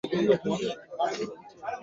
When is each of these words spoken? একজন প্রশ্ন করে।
একজন 0.03 0.23
প্রশ্ন 0.29 0.47
করে। 0.51 1.23